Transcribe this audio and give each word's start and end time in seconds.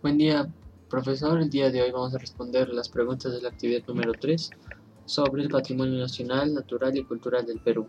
Buen 0.00 0.16
día, 0.16 0.48
profesor. 0.88 1.40
El 1.40 1.50
día 1.50 1.72
de 1.72 1.82
hoy 1.82 1.90
vamos 1.90 2.14
a 2.14 2.18
responder 2.18 2.68
las 2.68 2.88
preguntas 2.88 3.32
de 3.32 3.42
la 3.42 3.48
actividad 3.48 3.82
número 3.88 4.12
3 4.12 4.50
sobre 5.06 5.42
el 5.42 5.48
patrimonio 5.48 5.98
nacional, 5.98 6.54
natural 6.54 6.96
y 6.96 7.02
cultural 7.02 7.44
del 7.44 7.58
Perú. 7.58 7.88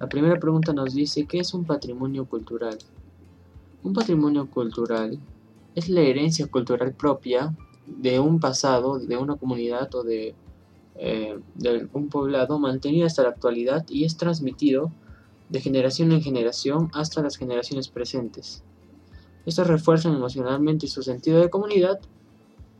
La 0.00 0.08
primera 0.08 0.40
pregunta 0.40 0.72
nos 0.72 0.94
dice, 0.94 1.26
¿qué 1.26 1.40
es 1.40 1.52
un 1.52 1.66
patrimonio 1.66 2.24
cultural? 2.24 2.78
Un 3.82 3.92
patrimonio 3.92 4.48
cultural 4.48 5.18
es 5.74 5.90
la 5.90 6.00
herencia 6.00 6.46
cultural 6.46 6.94
propia 6.94 7.54
de 7.86 8.18
un 8.18 8.40
pasado, 8.40 8.98
de 8.98 9.18
una 9.18 9.36
comunidad 9.36 9.94
o 9.94 10.04
de, 10.04 10.34
eh, 10.94 11.38
de 11.54 11.86
un 11.92 12.08
poblado 12.08 12.58
mantenido 12.58 13.06
hasta 13.06 13.24
la 13.24 13.28
actualidad 13.28 13.84
y 13.90 14.04
es 14.04 14.16
transmitido 14.16 14.90
de 15.50 15.60
generación 15.60 16.12
en 16.12 16.22
generación 16.22 16.88
hasta 16.94 17.20
las 17.20 17.36
generaciones 17.36 17.88
presentes. 17.88 18.64
Estos 19.46 19.68
refuerzan 19.68 20.14
emocionalmente 20.14 20.88
su 20.88 21.02
sentido 21.02 21.40
de 21.40 21.50
comunidad 21.50 22.00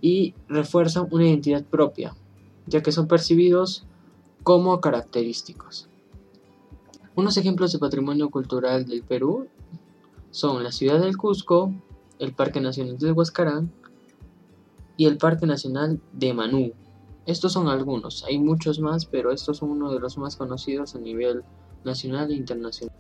y 0.01 0.35
refuerzan 0.49 1.09
una 1.11 1.27
identidad 1.27 1.65
propia, 1.65 2.15
ya 2.67 2.83
que 2.83 2.93
son 2.93 3.07
percibidos 3.07 3.87
como 4.43 4.81
característicos. 4.81 5.89
Unos 7.15 7.37
ejemplos 7.37 7.73
de 7.73 7.79
patrimonio 7.79 8.31
cultural 8.31 8.85
del 8.85 9.03
Perú 9.03 9.47
son 10.31 10.63
la 10.63 10.73
ciudad 10.73 11.01
del 11.01 11.17
Cusco, 11.17 11.73
el 12.19 12.35
Parque 12.35 12.61
Nacional 12.61 12.99
del 12.99 13.13
Huascarán 13.13 13.73
y 14.97 15.07
el 15.07 15.19
Parque 15.19 15.47
Nacional 15.47 16.01
de 16.13 16.35
Manú. 16.35 16.73
Estos 17.27 17.53
son 17.53 17.69
algunos, 17.69 18.25
hay 18.25 18.39
muchos 18.39 18.81
más, 18.81 19.07
pero 19.07 19.33
estos 19.33 19.59
son 19.59 19.71
uno 19.71 19.93
de 19.93 20.01
los 20.01 20.19
más 20.19 20.37
conocidos 20.37 20.95
a 20.95 20.99
nivel 20.99 21.43
nacional 21.85 22.31
e 22.31 22.35
internacional. 22.35 22.95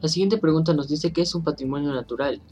La 0.00 0.08
siguiente 0.08 0.38
pregunta 0.38 0.74
nos 0.74 0.88
dice 0.88 1.12
qué 1.12 1.22
es 1.22 1.34
un 1.34 1.42
patrimonio 1.42 1.92
natural. 1.92 2.42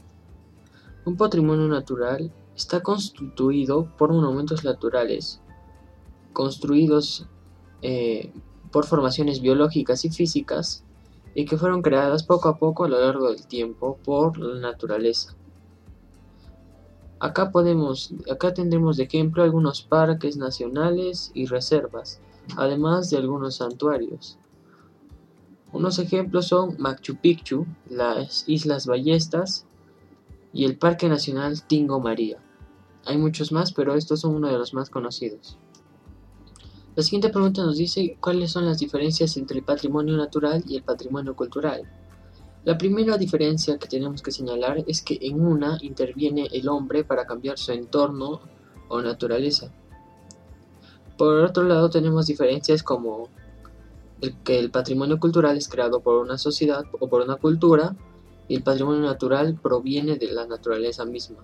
Un 1.05 1.17
patrimonio 1.17 1.67
natural 1.67 2.31
está 2.55 2.81
constituido 2.81 3.89
por 3.97 4.13
monumentos 4.13 4.63
naturales, 4.63 5.41
construidos 6.31 7.27
eh, 7.81 8.31
por 8.71 8.85
formaciones 8.85 9.41
biológicas 9.41 10.05
y 10.05 10.09
físicas, 10.09 10.85
y 11.35 11.45
que 11.45 11.57
fueron 11.57 11.81
creadas 11.81 12.23
poco 12.23 12.47
a 12.47 12.57
poco 12.57 12.85
a 12.85 12.87
lo 12.87 12.99
largo 12.99 13.29
del 13.29 13.45
tiempo 13.47 13.97
por 14.03 14.37
la 14.37 14.59
naturaleza. 14.61 15.35
Acá 17.19 17.51
podemos, 17.51 18.13
acá 18.31 18.53
tendremos 18.53 18.97
de 18.97 19.03
ejemplo 19.03 19.43
algunos 19.43 19.81
parques 19.81 20.37
nacionales 20.37 21.31
y 21.33 21.45
reservas, 21.45 22.21
además 22.55 23.09
de 23.09 23.17
algunos 23.17 23.55
santuarios. 23.55 24.37
Unos 25.71 25.99
ejemplos 25.99 26.47
son 26.47 26.75
Machu 26.77 27.15
Picchu, 27.15 27.65
las 27.89 28.47
Islas 28.47 28.85
Ballestas, 28.85 29.65
y 30.53 30.65
el 30.65 30.77
Parque 30.77 31.09
Nacional 31.09 31.63
Tingo 31.63 31.99
María. 31.99 32.37
Hay 33.05 33.17
muchos 33.17 33.51
más, 33.51 33.73
pero 33.73 33.95
estos 33.95 34.21
son 34.21 34.35
uno 34.35 34.47
de 34.47 34.57
los 34.57 34.73
más 34.73 34.89
conocidos. 34.89 35.57
La 36.95 37.01
siguiente 37.01 37.29
pregunta 37.29 37.63
nos 37.63 37.77
dice 37.77 38.17
cuáles 38.21 38.51
son 38.51 38.65
las 38.65 38.77
diferencias 38.77 39.35
entre 39.35 39.57
el 39.57 39.65
patrimonio 39.65 40.15
natural 40.15 40.63
y 40.67 40.75
el 40.75 40.83
patrimonio 40.83 41.35
cultural. 41.35 41.81
La 42.65 42.77
primera 42.77 43.17
diferencia 43.17 43.77
que 43.79 43.87
tenemos 43.87 44.21
que 44.21 44.31
señalar 44.31 44.83
es 44.87 45.01
que 45.01 45.17
en 45.21 45.45
una 45.45 45.79
interviene 45.81 46.47
el 46.53 46.69
hombre 46.69 47.03
para 47.03 47.25
cambiar 47.25 47.57
su 47.57 47.71
entorno 47.71 48.41
o 48.89 49.01
naturaleza. 49.01 49.73
Por 51.17 51.37
otro 51.37 51.63
lado 51.63 51.89
tenemos 51.89 52.27
diferencias 52.27 52.83
como 52.83 53.27
el 54.21 54.37
que 54.43 54.59
el 54.59 54.71
patrimonio 54.71 55.19
cultural 55.19 55.57
es 55.57 55.67
creado 55.67 55.99
por 55.99 56.21
una 56.21 56.37
sociedad 56.37 56.85
o 56.99 57.09
por 57.09 57.21
una 57.23 57.35
cultura 57.35 57.95
el 58.49 58.63
patrimonio 58.63 59.01
natural 59.01 59.57
proviene 59.61 60.17
de 60.17 60.31
la 60.31 60.45
naturaleza 60.45 61.05
misma. 61.05 61.43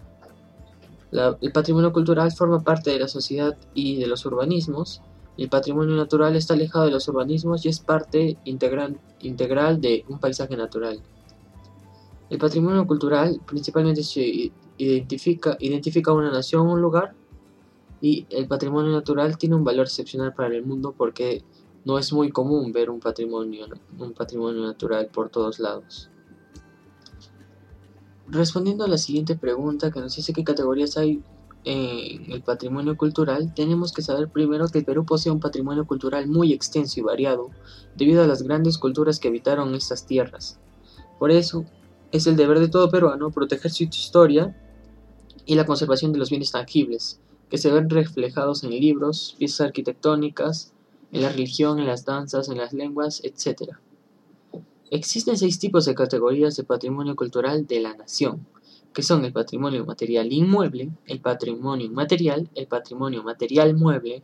el 1.12 1.52
patrimonio 1.52 1.92
cultural 1.92 2.32
forma 2.32 2.64
parte 2.64 2.92
de 2.92 3.00
la 3.00 3.08
sociedad 3.08 3.58
y 3.74 3.98
de 3.98 4.08
los 4.08 4.26
urbanismos, 4.26 5.02
el 5.38 5.50
patrimonio 5.50 5.96
natural 5.96 6.36
está 6.36 6.54
alejado 6.54 6.86
de 6.86 6.92
los 6.92 7.08
urbanismos 7.08 7.66
y 7.66 7.70
es 7.70 7.80
parte 7.80 8.38
integral, 8.44 9.00
integral 9.22 9.80
de 9.80 10.04
un 10.10 10.20
paisaje 10.20 10.58
natural. 10.58 11.02
El 12.30 12.38
patrimonio 12.38 12.86
cultural 12.86 13.40
principalmente 13.48 14.04
se 14.04 14.52
identifica, 14.78 15.58
identifica 15.60 16.14
una 16.14 16.32
nación 16.32 16.68
un 16.68 16.82
lugar 16.82 17.16
y 18.02 18.28
el 18.30 18.48
patrimonio 18.48 18.92
natural 18.92 19.38
tiene 19.38 19.56
un 19.56 19.64
valor 19.64 19.86
excepcional 19.86 20.34
para 20.34 20.54
el 20.54 20.66
mundo 20.66 20.94
porque 20.96 21.44
no 21.86 21.98
es 21.98 22.14
muy 22.14 22.30
común 22.30 22.72
ver 22.72 22.90
un 22.90 23.00
patrimonio, 23.00 23.66
un 23.98 24.14
patrimonio 24.14 24.62
natural 24.62 25.08
por 25.08 25.30
todos 25.30 25.60
lados. 25.60 26.10
Respondiendo 28.32 28.84
a 28.84 28.88
la 28.88 29.00
siguiente 29.00 29.36
pregunta 29.36 29.90
que 29.90 30.00
nos 30.00 30.16
dice 30.16 30.34
qué 30.34 30.44
categorías 30.44 30.98
hay 30.98 31.24
en 31.64 32.32
el 32.32 32.44
patrimonio 32.44 32.96
cultural, 32.96 33.54
tenemos 33.56 33.92
que 33.92 34.04
saber 34.04 34.30
primero 34.30 34.68
que 34.68 34.80
el 34.80 34.86
Perú 34.86 35.04
posee 35.04 35.32
un 35.32 35.40
patrimonio 35.40 35.88
cultural 35.88 36.28
muy 36.28 36.54
extenso 36.54 37.00
y 37.00 37.04
variado, 37.04 37.50
debido 37.96 38.24
a 38.24 38.28
las 38.28 38.44
grandes 38.44 38.78
culturas 38.78 39.20
que 39.20 39.30
habitaron 39.30 39.74
estas 39.74 40.06
tierras. 40.06 40.60
Por 41.18 41.32
eso, 41.32 41.66
es 42.12 42.28
el 42.28 42.36
deber 42.36 42.60
de 42.60 42.68
todo 42.68 42.92
peruano 42.92 43.32
proteger 43.32 43.72
su 43.72 43.84
historia 43.84 44.56
y 45.48 45.56
la 45.56 45.66
conservación 45.66 46.14
de 46.14 46.20
los 46.20 46.30
bienes 46.30 46.52
tangibles, 46.52 47.20
que 47.50 47.58
se 47.58 47.72
ven 47.72 47.90
reflejados 47.90 48.64
en 48.64 48.70
libros, 48.70 49.36
piezas 49.40 49.62
arquitectónicas, 49.62 50.72
en 51.12 51.24
la 51.24 51.30
religión, 51.30 51.80
en 51.80 51.88
las 51.88 52.06
danzas, 52.06 52.48
en 52.50 52.60
las 52.60 52.74
lenguas, 52.74 53.22
etc. 53.24 53.74
Existen 54.92 55.38
seis 55.38 55.60
tipos 55.60 55.86
de 55.86 55.94
categorías 55.94 56.56
de 56.56 56.64
patrimonio 56.64 57.16
cultural 57.16 57.68
de 57.68 57.80
la 57.80 57.96
nación, 57.96 58.48
que 58.92 59.04
son 59.04 59.24
el 59.24 59.32
patrimonio 59.32 59.86
material 59.86 60.34
inmueble, 60.34 60.90
el 61.06 61.22
patrimonio 61.22 61.86
inmaterial, 61.86 62.50
el 62.56 62.66
patrimonio 62.66 63.22
material 63.22 63.76
mueble, 63.76 64.24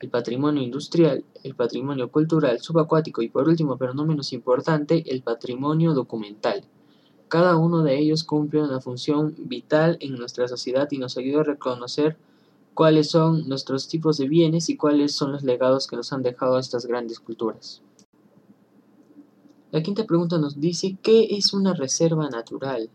el 0.00 0.10
patrimonio 0.10 0.62
industrial, 0.62 1.24
el 1.42 1.54
patrimonio 1.54 2.10
cultural 2.10 2.60
subacuático 2.60 3.22
y 3.22 3.30
por 3.30 3.48
último, 3.48 3.78
pero 3.78 3.94
no 3.94 4.04
menos 4.04 4.34
importante, 4.34 5.02
el 5.06 5.22
patrimonio 5.22 5.94
documental. 5.94 6.62
Cada 7.28 7.56
uno 7.56 7.82
de 7.82 7.98
ellos 7.98 8.22
cumple 8.22 8.62
una 8.62 8.82
función 8.82 9.34
vital 9.38 9.96
en 10.00 10.16
nuestra 10.16 10.46
sociedad 10.46 10.88
y 10.90 10.98
nos 10.98 11.16
ayuda 11.16 11.40
a 11.40 11.44
reconocer 11.44 12.18
cuáles 12.74 13.08
son 13.08 13.48
nuestros 13.48 13.88
tipos 13.88 14.18
de 14.18 14.28
bienes 14.28 14.68
y 14.68 14.76
cuáles 14.76 15.12
son 15.12 15.32
los 15.32 15.42
legados 15.42 15.86
que 15.86 15.96
nos 15.96 16.12
han 16.12 16.22
dejado 16.22 16.58
estas 16.58 16.84
grandes 16.84 17.18
culturas. 17.18 17.80
La 19.72 19.82
quinta 19.82 20.04
pregunta 20.04 20.38
nos 20.38 20.60
dice, 20.60 20.98
¿qué 21.02 21.28
es 21.30 21.54
una 21.54 21.72
reserva 21.72 22.28
natural? 22.28 22.90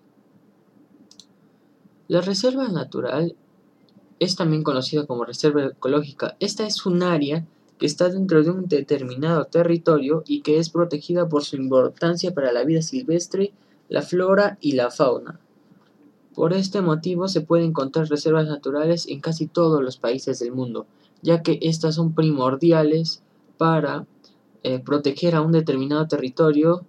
La 2.08 2.22
reserva 2.22 2.68
natural 2.68 3.36
es 4.20 4.36
también 4.36 4.62
conocida 4.62 5.08
como 5.08 5.26
reserva 5.26 5.66
ecológica. 5.66 6.38
Esta 6.40 6.68
es 6.68 6.86
un 6.86 7.02
área 7.02 7.48
que 7.80 7.88
está 7.88 8.10
dentro 8.10 8.44
de 8.44 8.52
un 8.52 8.68
determinado 8.68 9.46
territorio 9.46 10.24
y 10.28 10.42
que 10.42 10.60
es 10.60 10.70
protegida 10.70 11.28
por 11.28 11.44
su 11.44 11.56
importancia 11.56 12.36
para 12.36 12.52
la 12.52 12.64
vida 12.64 12.84
silvestre, 12.84 13.54
la 13.90 14.04
flora 14.04 14.60
y 14.62 14.74
la 14.74 14.92
fauna. 14.92 15.40
Por 16.36 16.54
este 16.54 16.82
motivo 16.82 17.28
se 17.28 17.42
pueden 17.42 17.70
encontrar 17.70 18.08
reservas 18.08 18.48
naturales 18.48 19.08
en 19.08 19.20
casi 19.20 19.48
todos 19.48 19.82
los 19.82 19.98
países 19.98 20.38
del 20.38 20.52
mundo, 20.52 20.86
ya 21.24 21.42
que 21.42 21.58
estas 21.64 21.96
son 21.96 22.14
primordiales 22.14 23.24
para 23.58 24.06
eh, 24.68 24.80
proteger 24.80 25.34
a 25.34 25.42
un 25.42 25.54
determinado 25.54 26.08
territorio 26.08 26.86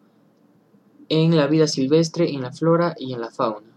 en 1.08 1.36
la 1.36 1.46
vida 1.46 1.68
silvestre, 1.68 2.30
en 2.30 2.42
la 2.42 2.50
flora 2.50 2.96
y 2.98 3.12
en 3.12 3.20
la 3.20 3.30
fauna. 3.30 3.68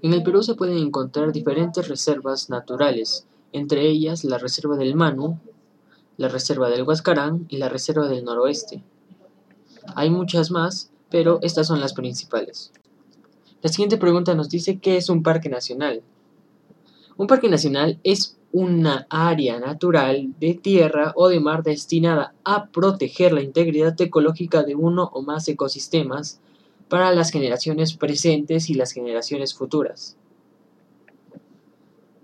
En 0.00 0.14
el 0.14 0.22
Perú 0.22 0.42
se 0.42 0.54
pueden 0.54 0.78
encontrar 0.78 1.30
diferentes 1.30 1.88
reservas 1.88 2.48
naturales, 2.48 3.26
entre 3.52 3.86
ellas 3.86 4.24
la 4.24 4.38
Reserva 4.38 4.76
del 4.76 4.94
Manu, 4.94 5.38
la 6.16 6.28
Reserva 6.28 6.70
del 6.70 6.84
Huascarán 6.84 7.44
y 7.50 7.58
la 7.58 7.68
Reserva 7.68 8.08
del 8.08 8.24
Noroeste. 8.24 8.82
Hay 9.94 10.08
muchas 10.08 10.50
más, 10.50 10.90
pero 11.10 11.38
estas 11.42 11.66
son 11.66 11.80
las 11.80 11.92
principales. 11.92 12.72
La 13.60 13.68
siguiente 13.68 13.98
pregunta 13.98 14.34
nos 14.34 14.48
dice 14.48 14.78
¿qué 14.78 14.96
es 14.96 15.10
un 15.10 15.22
parque 15.22 15.50
nacional? 15.50 16.02
Un 17.22 17.28
parque 17.28 17.48
nacional 17.48 18.00
es 18.02 18.36
una 18.50 19.06
área 19.08 19.60
natural 19.60 20.34
de 20.40 20.54
tierra 20.54 21.12
o 21.14 21.28
de 21.28 21.38
mar 21.38 21.62
destinada 21.62 22.34
a 22.42 22.66
proteger 22.66 23.32
la 23.32 23.42
integridad 23.42 23.94
ecológica 24.00 24.64
de 24.64 24.74
uno 24.74 25.08
o 25.14 25.22
más 25.22 25.46
ecosistemas 25.46 26.40
para 26.88 27.12
las 27.12 27.30
generaciones 27.30 27.94
presentes 27.94 28.68
y 28.70 28.74
las 28.74 28.90
generaciones 28.90 29.54
futuras. 29.54 30.16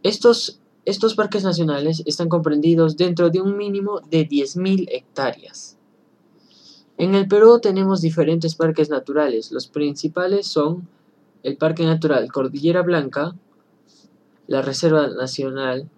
Estos, 0.03 0.59
estos 0.85 1.15
parques 1.15 1.45
nacionales 1.45 2.03
están 2.05 2.29
comprendidos 2.29 2.97
dentro 2.97 3.31
de 3.31 3.41
un 3.41 3.57
mínimo 3.57 4.01
de 4.01 4.29
10.000 4.29 4.89
hectáreas. 4.91 5.79
En 6.97 7.15
el 7.15 7.29
Perú 7.29 7.61
tenemos 7.61 8.01
diferentes 8.01 8.57
parques 8.57 8.91
naturales. 8.91 9.53
Los 9.53 9.69
principales 9.69 10.49
son 10.49 10.89
el 11.45 11.57
Parque 11.57 11.85
Natural 11.85 12.33
Cordillera 12.33 12.83
Blanca, 12.83 13.37
la 14.49 14.63
Reserva 14.63 15.07
Nacional 15.09 15.89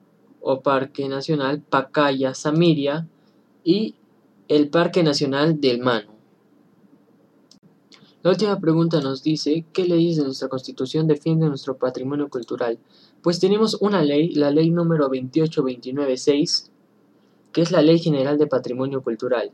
o 0.41 0.61
Parque 0.61 1.09
Nacional 1.09 1.63
Pacaya 1.63 2.35
Samiria 2.35 3.07
y 3.65 3.95
el 4.49 4.69
Parque 4.69 5.03
Nacional 5.03 5.61
del 5.61 5.81
Mano. 5.81 6.11
La 8.23 8.31
última 8.31 8.61
pregunta 8.61 9.01
nos 9.01 9.23
dice, 9.23 9.65
¿qué 9.73 9.85
leyes 9.85 10.17
de 10.17 10.25
nuestra 10.25 10.49
Constitución 10.49 11.07
defienden 11.07 11.49
nuestro 11.49 11.79
patrimonio 11.79 12.29
cultural? 12.29 12.79
Pues 13.23 13.39
tenemos 13.39 13.79
una 13.81 14.03
ley, 14.03 14.35
la 14.35 14.51
ley 14.51 14.71
número 14.71 15.09
28296, 15.09 16.71
que 17.53 17.63
es 17.63 17.71
la 17.71 17.83
Ley 17.83 17.99
General 17.99 18.37
de 18.37 18.47
Patrimonio 18.47 19.03
Cultural. 19.03 19.53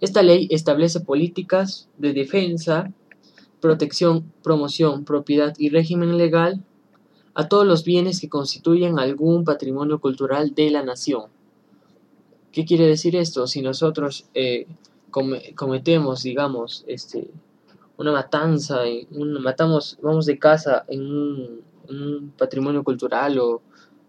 Esta 0.00 0.22
ley 0.22 0.48
establece 0.50 1.00
políticas 1.00 1.88
de 1.96 2.12
defensa, 2.12 2.92
protección, 3.60 4.32
promoción, 4.42 5.04
propiedad 5.04 5.54
y 5.58 5.68
régimen 5.68 6.16
legal 6.18 6.64
a 7.38 7.48
todos 7.48 7.66
los 7.66 7.84
bienes 7.84 8.18
que 8.18 8.30
constituyen 8.30 8.98
algún 8.98 9.44
patrimonio 9.44 10.00
cultural 10.00 10.54
de 10.54 10.70
la 10.70 10.82
nación. 10.82 11.26
¿Qué 12.50 12.64
quiere 12.64 12.86
decir 12.86 13.14
esto? 13.14 13.46
Si 13.46 13.60
nosotros 13.60 14.26
eh, 14.32 14.66
cometemos, 15.10 16.22
digamos, 16.22 16.82
este, 16.86 17.28
una 17.98 18.10
matanza, 18.10 18.78
un, 19.10 19.42
matamos, 19.42 19.98
vamos 20.00 20.24
de 20.24 20.38
casa 20.38 20.86
en 20.88 21.02
un, 21.02 22.32
patrimonio 22.38 22.82
cultural 22.82 23.38
o 23.38 23.60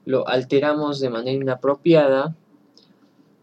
lo 0.05 0.25
alteramos 0.25 1.01
de 1.01 1.09
manera 1.09 1.43
inapropiada, 1.43 2.33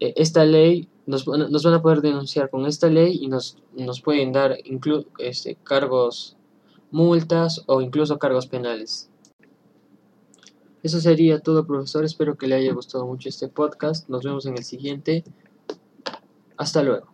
eh, 0.01 0.15
esta 0.17 0.47
ley 0.47 0.89
nos, 1.05 1.29
nos, 1.29 1.63
van 1.63 1.75
a 1.75 1.83
poder 1.83 2.01
denunciar 2.01 2.49
con 2.49 2.65
esta 2.65 2.89
ley 2.89 3.19
y 3.21 3.29
nos, 3.29 3.59
nos 3.77 4.01
pueden 4.01 4.33
dar 4.33 4.57
este, 5.19 5.57
cargos, 5.57 6.39
multas 6.91 7.63
o 7.67 7.83
incluso 7.83 8.19
cargos 8.19 8.47
penales. 8.47 9.11
Eso 10.85 11.01
sería 11.01 11.41
todo, 11.41 11.67
profesor. 11.67 12.05
Espero 12.05 12.37
que 12.37 12.47
le 12.47 12.57
haya 12.57 12.75
gustado 12.75 13.07
mucho 13.07 13.31
este 13.31 13.49
podcast. 13.49 14.07
Nos 14.11 14.23
vemos 14.23 14.45
en 14.45 14.59
el 14.59 14.65
siguiente. 14.65 15.25
Hasta 16.59 16.83
luego. 16.83 17.14